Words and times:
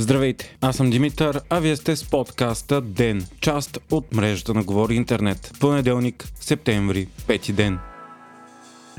Здравейте, 0.00 0.56
аз 0.60 0.76
съм 0.76 0.90
Димитър, 0.90 1.40
а 1.50 1.60
вие 1.60 1.76
сте 1.76 1.96
с 1.96 2.04
подкаста 2.04 2.80
ДЕН, 2.80 3.26
част 3.40 3.78
от 3.90 4.14
мрежата 4.14 4.54
на 4.54 4.64
Говори 4.64 4.94
Интернет. 4.94 5.52
Понеделник, 5.60 6.28
септември, 6.40 7.08
пети 7.26 7.52
ден. 7.52 7.78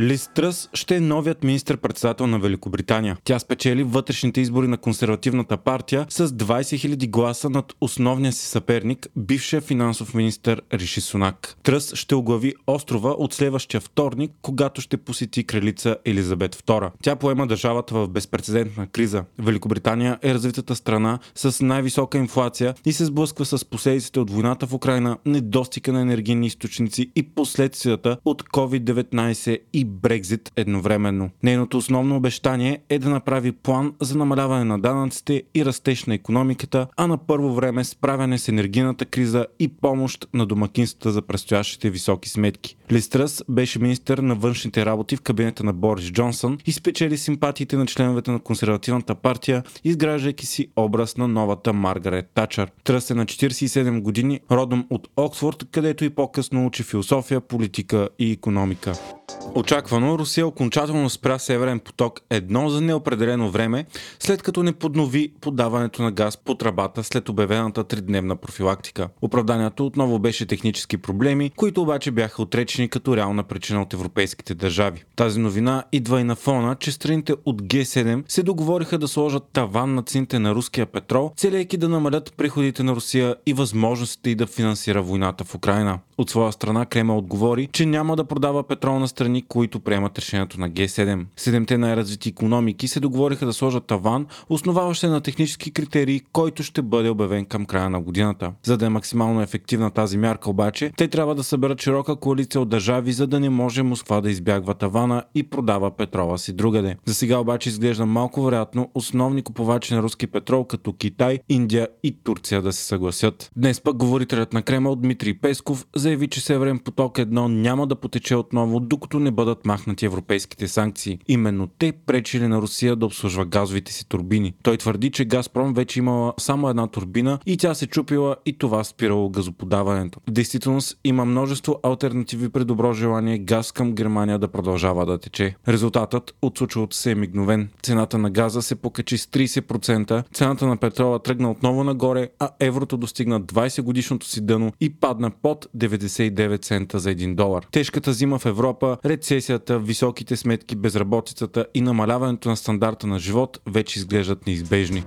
Лиз 0.00 0.30
Тръс 0.34 0.68
ще 0.72 0.96
е 0.96 1.00
новият 1.00 1.44
министр-председател 1.44 2.26
на 2.26 2.38
Великобритания. 2.38 3.16
Тя 3.24 3.38
спечели 3.38 3.82
вътрешните 3.82 4.40
избори 4.40 4.68
на 4.68 4.78
консервативната 4.78 5.56
партия 5.56 6.06
с 6.08 6.28
20 6.28 6.60
000 6.60 7.10
гласа 7.10 7.50
над 7.50 7.72
основния 7.80 8.32
си 8.32 8.46
съперник, 8.46 9.08
бившия 9.16 9.60
финансов 9.60 10.14
министр 10.14 10.60
Риши 10.72 11.00
Сунак. 11.00 11.56
Тръс 11.62 11.94
ще 11.94 12.14
оглави 12.14 12.54
острова 12.66 13.10
от 13.10 13.34
следващия 13.34 13.80
вторник, 13.80 14.32
когато 14.42 14.80
ще 14.80 14.96
посети 14.96 15.44
кралица 15.44 15.96
Елизабет 16.04 16.56
II. 16.56 16.90
Тя 17.02 17.16
поема 17.16 17.46
държавата 17.46 17.94
в 17.94 18.08
безпредседентна 18.08 18.86
криза. 18.86 19.24
Великобритания 19.38 20.18
е 20.22 20.34
развитата 20.34 20.76
страна 20.76 21.18
с 21.34 21.64
най-висока 21.64 22.18
инфлация 22.18 22.74
и 22.86 22.92
се 22.92 23.04
сблъсква 23.04 23.44
с 23.44 23.64
последиците 23.64 24.20
от 24.20 24.30
войната 24.30 24.66
в 24.66 24.74
Украина, 24.74 25.18
недостига 25.26 25.92
на 25.92 26.00
енергийни 26.00 26.46
източници 26.46 27.10
и 27.16 27.22
последствията 27.22 28.16
от 28.24 28.42
COVID-19 28.42 29.58
и 29.72 29.87
Брекзит 29.88 30.52
едновременно. 30.56 31.30
Нейното 31.42 31.78
основно 31.78 32.16
обещание 32.16 32.80
е 32.88 32.98
да 32.98 33.08
направи 33.08 33.52
план 33.52 33.94
за 34.00 34.18
намаляване 34.18 34.64
на 34.64 34.78
данъците 34.78 35.42
и 35.54 35.64
растеж 35.64 36.04
на 36.04 36.14
економиката, 36.14 36.86
а 36.96 37.06
на 37.06 37.18
първо 37.18 37.54
време 37.54 37.84
справяне 37.84 38.38
с 38.38 38.48
енергийната 38.48 39.04
криза 39.04 39.46
и 39.58 39.68
помощ 39.68 40.28
на 40.34 40.46
домакинствата 40.46 41.12
за 41.12 41.22
предстоящите 41.22 41.90
високи 41.90 42.28
сметки. 42.28 42.76
Листръс 42.92 43.42
беше 43.48 43.78
министър 43.78 44.18
на 44.18 44.34
външните 44.34 44.86
работи 44.86 45.16
в 45.16 45.20
кабинета 45.20 45.64
на 45.64 45.72
Борис 45.72 46.10
Джонсън 46.10 46.58
и 46.66 46.72
спечели 46.72 47.18
симпатиите 47.18 47.76
на 47.76 47.86
членовете 47.86 48.30
на 48.30 48.38
консервативната 48.38 49.14
партия, 49.14 49.62
изграждайки 49.84 50.46
си 50.46 50.68
образ 50.76 51.16
на 51.16 51.28
новата 51.28 51.72
Маргарет 51.72 52.30
Тачър. 52.34 52.70
Тръс 52.84 53.10
е 53.10 53.14
на 53.14 53.26
47 53.26 54.00
години, 54.00 54.40
родом 54.50 54.86
от 54.90 55.08
Оксфорд, 55.16 55.64
където 55.70 56.04
и 56.04 56.10
по-късно 56.10 56.66
учи 56.66 56.82
философия, 56.82 57.40
политика 57.40 58.08
и 58.18 58.32
економика. 58.32 59.17
Очаквано 59.54 60.18
Русия 60.18 60.46
окончателно 60.46 61.10
спря 61.10 61.38
Северен 61.38 61.80
поток 61.80 62.20
едно 62.30 62.70
за 62.70 62.80
неопределено 62.80 63.50
време, 63.50 63.86
след 64.18 64.42
като 64.42 64.62
не 64.62 64.72
поднови 64.72 65.32
подаването 65.40 66.02
на 66.02 66.12
газ 66.12 66.36
по 66.36 66.54
трабата 66.54 67.04
след 67.04 67.28
обявената 67.28 67.84
тридневна 67.84 68.36
профилактика. 68.36 69.08
Оправданието 69.22 69.86
отново 69.86 70.18
беше 70.18 70.46
технически 70.46 70.96
проблеми, 70.96 71.50
които 71.56 71.82
обаче 71.82 72.10
бяха 72.10 72.42
отречени 72.42 72.88
като 72.88 73.16
реална 73.16 73.42
причина 73.42 73.82
от 73.82 73.94
европейските 73.94 74.54
държави. 74.54 75.04
Тази 75.16 75.40
новина 75.40 75.84
идва 75.92 76.20
и 76.20 76.24
на 76.24 76.36
фона, 76.36 76.76
че 76.80 76.92
страните 76.92 77.34
от 77.44 77.62
Г7 77.62 78.24
се 78.28 78.42
договориха 78.42 78.98
да 78.98 79.08
сложат 79.08 79.42
таван 79.52 79.94
на 79.94 80.02
цените 80.02 80.38
на 80.38 80.54
руския 80.54 80.86
петрол, 80.86 81.32
целейки 81.36 81.76
да 81.76 81.88
намалят 81.88 82.34
приходите 82.36 82.82
на 82.82 82.94
Русия 82.94 83.36
и 83.46 83.52
възможностите 83.52 84.30
и 84.30 84.34
да 84.34 84.46
финансира 84.46 85.02
войната 85.02 85.44
в 85.44 85.54
Украина. 85.54 85.98
От 86.18 86.30
своя 86.30 86.52
страна 86.52 86.86
Кремъл 86.86 87.18
отговори, 87.18 87.68
че 87.72 87.86
няма 87.86 88.16
да 88.16 88.24
продава 88.24 88.62
петрол 88.62 88.98
на 88.98 89.08
страни, 89.18 89.42
които 89.42 89.80
приемат 89.80 90.18
решението 90.18 90.60
на 90.60 90.70
Г7. 90.70 91.24
Седемте 91.36 91.78
най-развити 91.78 92.28
економики 92.28 92.88
се 92.88 93.00
договориха 93.00 93.46
да 93.46 93.52
сложат 93.52 93.86
таван, 93.86 94.26
основаващ 94.48 95.00
се 95.00 95.08
на 95.08 95.20
технически 95.20 95.70
критерии, 95.70 96.20
който 96.32 96.62
ще 96.62 96.82
бъде 96.82 97.08
обявен 97.08 97.44
към 97.44 97.66
края 97.66 97.90
на 97.90 98.00
годината. 98.00 98.52
За 98.62 98.76
да 98.76 98.86
е 98.86 98.88
максимално 98.88 99.42
ефективна 99.42 99.90
тази 99.90 100.18
мярка 100.18 100.50
обаче, 100.50 100.92
те 100.96 101.08
трябва 101.08 101.34
да 101.34 101.44
съберат 101.44 101.80
широка 101.80 102.16
коалиция 102.16 102.60
от 102.60 102.68
държави, 102.68 103.12
за 103.12 103.26
да 103.26 103.40
не 103.40 103.50
може 103.50 103.82
Москва 103.82 104.20
да 104.20 104.30
избягва 104.30 104.74
тавана 104.74 105.24
и 105.34 105.42
продава 105.42 105.90
петрола 105.90 106.38
си 106.38 106.52
другаде. 106.52 106.96
За 107.04 107.14
сега 107.14 107.38
обаче 107.38 107.68
изглежда 107.68 108.06
малко 108.06 108.42
вероятно 108.42 108.90
основни 108.94 109.42
купувачи 109.42 109.94
на 109.94 110.02
руски 110.02 110.26
петрол 110.26 110.64
като 110.64 110.92
Китай, 110.92 111.38
Индия 111.48 111.88
и 112.02 112.16
Турция 112.24 112.62
да 112.62 112.72
се 112.72 112.84
съгласят. 112.84 113.50
Днес 113.56 113.80
пък 113.80 113.96
говорителят 113.96 114.52
на 114.52 114.62
Кремъл 114.62 114.96
Дмитрий 114.96 115.34
Песков 115.34 115.86
заяви, 115.96 116.28
че 116.28 116.40
Северен 116.40 116.78
поток 116.78 117.16
1 117.16 117.46
няма 117.48 117.86
да 117.86 117.96
потече 117.96 118.36
отново, 118.36 118.80
докато 118.80 119.07
не 119.14 119.30
бъдат 119.30 119.66
махнати 119.66 120.06
европейските 120.06 120.68
санкции. 120.68 121.18
Именно 121.28 121.68
те 121.78 121.92
пречили 121.92 122.48
на 122.48 122.62
Русия 122.62 122.96
да 122.96 123.06
обслужва 123.06 123.44
газовите 123.44 123.92
си 123.92 124.08
турбини. 124.08 124.54
Той 124.62 124.76
твърди, 124.76 125.10
че 125.10 125.24
Газпром 125.24 125.74
вече 125.74 125.98
имала 125.98 126.34
само 126.38 126.68
една 126.68 126.86
турбина 126.86 127.38
и 127.46 127.56
тя 127.56 127.74
се 127.74 127.86
чупила 127.86 128.36
и 128.46 128.58
това 128.58 128.84
спирало 128.84 129.30
газоподаването. 129.30 130.20
В 130.28 130.30
действителност 130.30 130.98
има 131.04 131.24
множество 131.24 131.80
альтернативи 131.82 132.48
при 132.48 132.64
добро 132.64 132.92
желание 132.92 133.38
газ 133.38 133.72
към 133.72 133.92
Германия 133.92 134.38
да 134.38 134.48
продължава 134.48 135.06
да 135.06 135.18
тече. 135.18 135.56
Резултатът 135.68 136.34
от 136.42 136.58
случилото 136.58 136.96
се 136.96 137.10
е 137.10 137.14
мигновен. 137.14 137.68
Цената 137.82 138.18
на 138.18 138.30
газа 138.30 138.62
се 138.62 138.74
покачи 138.74 139.18
с 139.18 139.26
30%, 139.26 140.24
цената 140.34 140.66
на 140.66 140.76
петрола 140.76 141.18
тръгна 141.18 141.50
отново 141.50 141.84
нагоре, 141.84 142.28
а 142.38 142.50
еврото 142.60 142.96
достигна 142.96 143.40
20 143.40 143.82
годишното 143.82 144.26
си 144.26 144.46
дъно 144.46 144.72
и 144.80 144.94
падна 144.94 145.30
под 145.30 145.66
99 145.76 146.62
цента 146.62 146.98
за 146.98 147.10
1 147.10 147.34
долар. 147.34 147.66
Тежката 147.70 148.12
зима 148.12 148.38
в 148.38 148.46
Европа, 148.46 148.97
рецесията, 149.04 149.78
високите 149.78 150.36
сметки, 150.36 150.76
безработицата 150.76 151.66
и 151.74 151.80
намаляването 151.80 152.48
на 152.48 152.56
стандарта 152.56 153.06
на 153.06 153.18
живот 153.18 153.60
вече 153.66 153.98
изглеждат 153.98 154.46
неизбежни. 154.46 155.04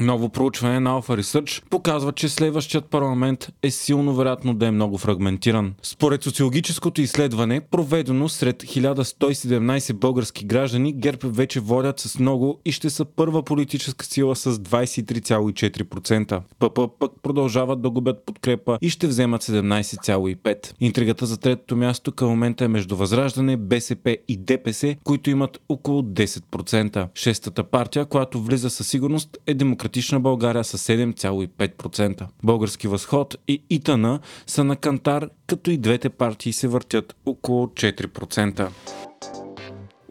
Ново 0.00 0.28
проучване 0.28 0.80
на 0.80 0.90
Alpha 0.90 1.20
Research 1.20 1.62
показва, 1.70 2.12
че 2.12 2.28
следващият 2.28 2.84
парламент 2.84 3.48
е 3.62 3.70
силно 3.70 4.14
вероятно 4.14 4.54
да 4.54 4.66
е 4.66 4.70
много 4.70 4.98
фрагментиран. 4.98 5.74
Според 5.82 6.22
социологическото 6.22 7.00
изследване, 7.00 7.60
проведено 7.60 8.28
сред 8.28 8.62
1117 8.62 9.92
български 9.92 10.44
граждани, 10.44 10.92
ГЕРБ 10.92 11.28
вече 11.28 11.60
водят 11.60 12.00
с 12.00 12.18
много 12.18 12.60
и 12.64 12.72
ще 12.72 12.90
са 12.90 13.04
първа 13.04 13.42
политическа 13.42 14.04
сила 14.04 14.36
с 14.36 14.58
23,4%. 14.58 16.40
ПП 16.58 16.98
пък 16.98 17.12
продължават 17.22 17.82
да 17.82 17.90
губят 17.90 18.26
подкрепа 18.26 18.78
и 18.82 18.90
ще 18.90 19.06
вземат 19.06 19.42
17,5%. 19.42 20.72
Интригата 20.80 21.26
за 21.26 21.36
третото 21.36 21.76
място 21.76 22.12
към 22.12 22.28
момента 22.28 22.64
е 22.64 22.68
между 22.68 22.96
Възраждане, 22.96 23.56
БСП 23.56 24.16
и 24.28 24.36
ДПС, 24.36 24.96
които 25.04 25.30
имат 25.30 25.60
около 25.68 26.02
10%. 26.02 27.08
Шестата 27.14 27.64
партия, 27.64 28.04
която 28.04 28.40
влиза 28.40 28.70
със 28.70 28.88
сигурност 28.88 29.38
е 29.46 29.54
демократична 29.54 29.89
Демократична 29.90 30.20
България 30.20 30.64
с 30.64 30.78
7,5%. 30.78 32.26
Български 32.42 32.88
възход 32.88 33.36
и 33.48 33.62
ИТАНА 33.70 34.20
са 34.46 34.64
на 34.64 34.76
кантар, 34.76 35.28
като 35.46 35.70
и 35.70 35.78
двете 35.78 36.08
партии 36.08 36.52
се 36.52 36.68
въртят 36.68 37.16
около 37.26 37.66
4%. 37.66 38.68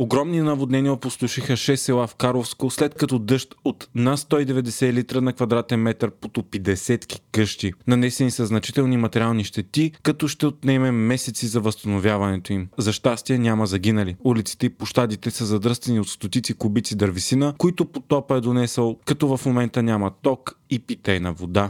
Огромни 0.02 0.42
наводнения 0.42 0.94
опустошиха 0.94 1.54
6 1.54 1.76
села 1.76 2.08
в 2.08 2.16
Карловско, 2.16 2.70
след 2.70 2.96
като 2.96 3.20
дъжд 3.20 3.56
от 3.66 3.88
на 3.96 4.18
190 4.18 4.94
литра 4.94 5.22
на 5.22 5.34
квадратен 5.34 5.80
метър 5.80 6.12
потопи 6.12 6.60
десетки 6.60 7.22
къщи. 7.32 7.74
Нанесени 7.88 8.32
са 8.32 8.46
значителни 8.46 8.98
материални 8.98 9.44
щети, 9.44 9.92
като 10.04 10.28
ще 10.28 10.46
отнеме 10.46 10.92
месеци 10.92 11.48
за 11.48 11.60
възстановяването 11.62 12.54
им. 12.54 12.68
За 12.78 12.94
щастие 12.94 13.38
няма 13.38 13.66
загинали. 13.66 14.16
Улиците 14.24 14.66
и 14.66 14.70
площадите 14.70 15.32
са 15.32 15.46
задръстени 15.46 16.00
от 16.00 16.10
стотици 16.10 16.54
кубици 16.54 16.96
дървесина, 16.96 17.54
които 17.58 17.86
потопа 17.86 18.36
е 18.36 18.42
донесъл, 18.42 18.98
като 19.06 19.38
в 19.38 19.46
момента 19.46 19.84
няма 19.84 20.12
ток 20.22 20.60
и 20.70 20.80
питейна 20.80 21.34
вода. 21.34 21.70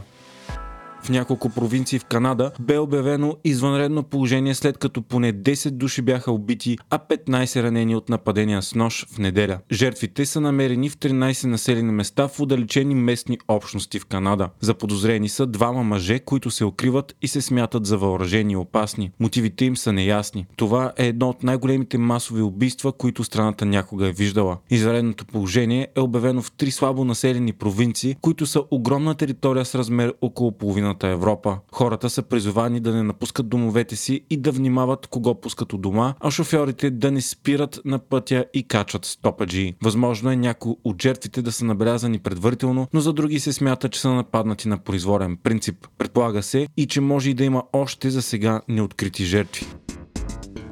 В 1.02 1.08
няколко 1.08 1.50
провинции 1.50 1.98
в 1.98 2.04
Канада 2.04 2.50
бе 2.60 2.78
обявено 2.78 3.36
извънредно 3.44 4.02
положение 4.02 4.54
след 4.54 4.78
като 4.78 5.02
поне 5.02 5.32
10 5.32 5.70
души 5.70 6.02
бяха 6.02 6.32
убити, 6.32 6.78
а 6.90 6.98
15 6.98 7.62
ранени 7.62 7.96
от 7.96 8.08
нападения 8.08 8.62
с 8.62 8.74
нож 8.74 9.06
в 9.14 9.18
неделя. 9.18 9.58
Жертвите 9.72 10.26
са 10.26 10.40
намерени 10.40 10.90
в 10.90 10.96
13 10.96 11.46
населени 11.46 11.92
места 11.92 12.28
в 12.28 12.40
удалечени 12.40 12.94
местни 12.94 13.38
общности 13.48 13.98
в 13.98 14.06
Канада. 14.06 14.48
Заподозрени 14.60 15.28
са 15.28 15.46
двама 15.46 15.82
мъже, 15.82 16.18
които 16.18 16.50
се 16.50 16.64
укриват 16.64 17.16
и 17.22 17.28
се 17.28 17.40
смятат 17.40 17.86
за 17.86 17.98
въоръжени 17.98 18.52
и 18.52 18.56
опасни. 18.56 19.10
Мотивите 19.20 19.64
им 19.64 19.76
са 19.76 19.92
неясни. 19.92 20.46
Това 20.56 20.92
е 20.96 21.06
едно 21.06 21.28
от 21.28 21.42
най-големите 21.42 21.98
масови 21.98 22.42
убийства, 22.42 22.92
които 22.92 23.24
страната 23.24 23.66
някога 23.66 24.08
е 24.08 24.12
виждала. 24.12 24.58
Извънредното 24.70 25.26
положение 25.26 25.88
е 25.96 26.00
обявено 26.00 26.42
в 26.42 26.52
три 26.52 26.70
слабо 26.70 27.04
населени 27.04 27.52
провинции, 27.52 28.16
които 28.20 28.46
са 28.46 28.62
огромна 28.70 29.14
територия 29.14 29.64
с 29.64 29.74
размер 29.74 30.14
около 30.20 30.52
половина 30.52 30.89
Западната 30.90 31.08
Европа. 31.08 31.58
Хората 31.72 32.10
са 32.10 32.22
призовани 32.22 32.80
да 32.80 32.94
не 32.94 33.02
напускат 33.02 33.48
домовете 33.48 33.96
си 33.96 34.20
и 34.30 34.36
да 34.36 34.52
внимават 34.52 35.06
кого 35.06 35.40
пускат 35.40 35.72
от 35.72 35.80
дома, 35.80 36.14
а 36.20 36.30
шофьорите 36.30 36.90
да 36.90 37.10
не 37.10 37.20
спират 37.20 37.80
на 37.84 37.98
пътя 37.98 38.44
и 38.54 38.62
качат 38.62 39.04
стопаджи. 39.04 39.74
Възможно 39.82 40.30
е 40.30 40.36
някои 40.36 40.74
от 40.84 41.02
жертвите 41.02 41.42
да 41.42 41.52
са 41.52 41.64
набелязани 41.64 42.18
предварително, 42.18 42.88
но 42.92 43.00
за 43.00 43.12
други 43.12 43.40
се 43.40 43.52
смята, 43.52 43.88
че 43.88 44.00
са 44.00 44.10
нападнати 44.10 44.68
на 44.68 44.78
произволен 44.78 45.36
принцип. 45.36 45.86
Предполага 45.98 46.42
се 46.42 46.66
и 46.76 46.86
че 46.86 47.00
може 47.00 47.30
и 47.30 47.34
да 47.34 47.44
има 47.44 47.62
още 47.72 48.10
за 48.10 48.22
сега 48.22 48.60
неоткрити 48.68 49.24
жертви. 49.24 49.66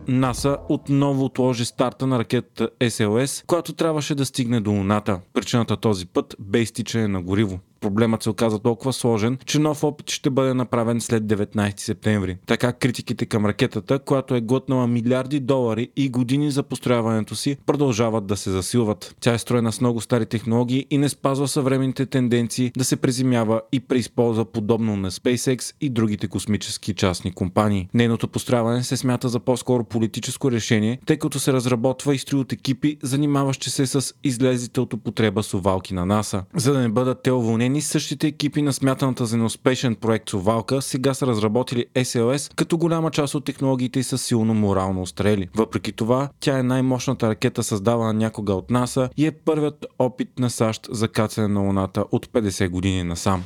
НАСА 0.09 0.59
отново 0.69 1.25
отложи 1.25 1.64
старта 1.64 2.06
на 2.06 2.19
ракетата 2.19 2.71
SLS, 2.81 3.44
която 3.47 3.73
трябваше 3.73 4.14
да 4.14 4.26
стигне 4.26 4.61
до 4.61 4.71
Луната. 4.71 5.21
Причината 5.35 5.76
този 5.76 6.06
път 6.06 6.37
бе 6.38 6.59
изтичане 6.59 7.09
на 7.09 7.23
гориво. 7.23 7.59
Проблемът 7.80 8.22
се 8.22 8.30
оказа 8.30 8.58
толкова 8.58 8.92
сложен, 8.92 9.38
че 9.46 9.58
нов 9.58 9.84
опит 9.84 10.10
ще 10.10 10.30
бъде 10.30 10.54
направен 10.54 11.00
след 11.00 11.22
19 11.22 11.80
септември. 11.80 12.36
Така 12.46 12.72
критиките 12.72 13.26
към 13.26 13.46
ракетата, 13.46 13.98
която 13.98 14.34
е 14.34 14.40
глътнала 14.40 14.86
милиарди 14.86 15.40
долари 15.40 15.88
и 15.96 16.08
години 16.08 16.50
за 16.50 16.62
построяването 16.62 17.34
си, 17.34 17.56
продължават 17.66 18.26
да 18.26 18.36
се 18.36 18.50
засилват. 18.50 19.14
Тя 19.20 19.34
е 19.34 19.38
строена 19.38 19.72
с 19.72 19.80
много 19.80 20.00
стари 20.00 20.26
технологии 20.26 20.86
и 20.90 20.98
не 20.98 21.08
спазва 21.08 21.48
съвременните 21.48 22.06
тенденции 22.06 22.72
да 22.76 22.84
се 22.84 22.96
преземява 22.96 23.60
и 23.72 23.80
преизползва 23.80 24.44
подобно 24.44 24.96
на 24.96 25.10
SpaceX 25.10 25.75
и 25.80 25.90
другите 25.90 26.28
космически 26.28 26.94
частни 26.94 27.32
компании. 27.32 27.88
Нейното 27.94 28.28
построяване 28.28 28.82
се 28.82 28.96
смята 28.96 29.28
за 29.28 29.40
по-скоро 29.40 29.84
политическо 29.84 30.50
решение, 30.50 30.98
тъй 31.06 31.16
като 31.16 31.38
се 31.38 31.52
разработва 31.52 32.14
и 32.14 32.19
строи 32.19 32.40
от 32.40 32.52
екипи, 32.52 32.96
занимаващи 33.02 33.70
се 33.70 33.86
с 33.86 34.14
излезите 34.25 34.80
от 34.80 34.94
употреба 34.94 35.42
совалки 35.42 35.94
на 35.94 36.06
НАСА. 36.06 36.44
За 36.56 36.72
да 36.72 36.78
не 36.78 36.88
бъдат 36.88 37.22
те 37.22 37.32
уволнени, 37.32 37.68
същите 37.81 38.26
екипи 38.26 38.62
на 38.62 38.73
смятаната 38.73 39.26
за 39.26 39.37
неуспешен 39.37 39.94
проект 39.94 40.31
Совалка 40.31 40.82
сега 40.82 41.15
са 41.15 41.26
разработили 41.26 41.87
SLS, 41.94 42.55
като 42.55 42.79
голяма 42.79 43.11
част 43.11 43.35
от 43.35 43.44
технологиите 43.44 44.03
са 44.03 44.19
силно 44.19 44.55
морално 44.55 45.03
острели. 45.03 45.49
Въпреки 45.56 45.93
това, 45.93 46.29
тя 46.41 46.59
е 46.59 46.62
най-мощната 46.62 47.29
ракета 47.29 47.62
създавана 47.62 48.12
някога 48.12 48.55
от 48.55 48.70
НАСА 48.70 49.09
и 49.17 49.26
е 49.26 49.32
първият 49.32 49.87
опит 49.99 50.38
на 50.38 50.50
САЩ 50.50 50.88
за 50.91 51.09
кацане 51.09 51.49
на 51.49 51.61
Луната 51.61 52.05
от 52.12 52.26
50 52.26 52.69
години 52.69 53.03
насам. 53.03 53.44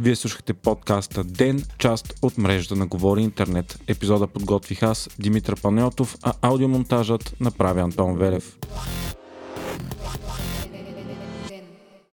Вие 0.00 0.16
слушахте 0.16 0.52
подкаста 0.52 1.24
Ден, 1.24 1.64
част 1.78 2.14
от 2.22 2.38
мрежата 2.38 2.76
на 2.76 2.86
Говори 2.86 3.22
Интернет. 3.22 3.78
Епизода 3.86 4.26
подготвих 4.26 4.82
аз, 4.82 5.08
Димитър 5.18 5.60
Панеотов, 5.60 6.16
а 6.22 6.32
аудиомонтажът 6.42 7.34
направи 7.40 7.80
Антон 7.80 8.16
Велев. 8.16 8.58